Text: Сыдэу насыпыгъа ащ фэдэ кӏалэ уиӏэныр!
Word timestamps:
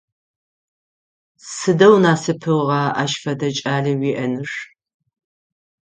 Сыдэу 1.53 1.95
насыпыгъа 2.03 2.81
ащ 3.01 3.11
фэдэ 3.21 3.49
кӏалэ 3.57 3.93
уиӏэныр! 3.99 4.49